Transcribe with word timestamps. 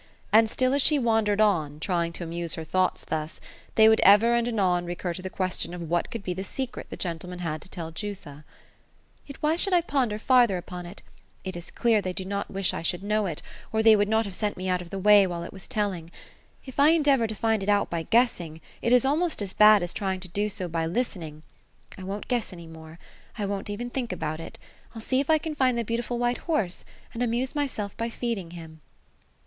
And 0.33 0.49
still 0.49 0.73
as 0.73 0.81
she 0.81 0.97
wandered 0.97 1.39
on, 1.39 1.79
trying 1.79 2.11
to 2.13 2.23
amuse 2.23 2.55
her 2.55 2.63
thoughts 2.63 3.05
thus, 3.05 3.39
they 3.75 3.87
would 3.87 3.99
ever 3.99 4.33
and 4.33 4.47
anon 4.47 4.83
recur 4.83 5.13
to 5.13 5.21
the 5.21 5.29
question 5.29 5.75
of 5.75 5.91
what 5.91 6.09
could 6.09 6.23
be 6.23 6.33
the 6.33 6.43
secret 6.43 6.89
the 6.89 6.97
gentleman 6.97 7.37
had 7.37 7.61
to 7.61 7.69
tell 7.69 7.91
Jutha. 7.91 8.29
^ 8.43 8.43
Yet 9.27 9.37
why 9.41 9.55
should 9.55 9.73
I 9.73 9.81
ponder 9.81 10.17
farther 10.17 10.57
upon 10.57 10.87
it? 10.87 11.03
It 11.43 11.55
is 11.55 11.69
clear, 11.69 12.01
they 12.01 12.13
did 12.13 12.25
not 12.25 12.51
wisb 12.51 12.73
I 12.73 12.81
should 12.81 13.03
know 13.03 13.27
it, 13.27 13.43
or 13.71 13.83
they 13.83 13.95
would 13.95 14.09
not 14.09 14.25
have 14.25 14.33
sent 14.35 14.57
me 14.57 14.67
out 14.67 14.81
of 14.81 14.89
the 14.89 14.97
way 14.97 15.27
while 15.27 15.43
it 15.43 15.53
was 15.53 15.67
telling. 15.67 16.09
If 16.65 16.79
I 16.79 16.89
endeavor, 16.89 17.27
to 17.27 17.35
find 17.35 17.61
it 17.61 17.69
out 17.69 17.91
by 17.91 18.01
guessing, 18.01 18.59
it 18.81 18.91
is 18.91 19.05
almost 19.05 19.39
as 19.39 19.53
bad 19.53 19.83
as 19.83 19.93
trying 19.93 20.19
to 20.21 20.27
do 20.27 20.49
so 20.49 20.67
by 20.67 20.87
listening. 20.87 21.43
I 21.95 22.01
won't 22.01 22.27
guess 22.27 22.51
any 22.51 22.65
more. 22.65 22.97
I 23.37 23.45
won't 23.45 23.69
even 23.69 23.91
think 23.91 24.11
about 24.11 24.39
it. 24.39 24.57
I'll 24.95 24.99
see 25.01 25.19
if 25.19 25.29
I 25.29 25.37
can 25.37 25.53
find 25.53 25.77
the 25.77 25.83
beautiful 25.83 26.17
white 26.17 26.39
horse; 26.49 26.85
and 27.13 27.21
amuse 27.21 27.53
myself 27.53 27.95
by 27.97 28.09
feeding 28.09 28.49
him." 28.57 28.81